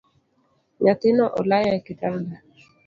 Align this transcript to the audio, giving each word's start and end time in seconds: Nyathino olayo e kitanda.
Nyathino 0.83 1.25
olayo 1.39 1.71
e 1.79 1.81
kitanda. 1.85 2.35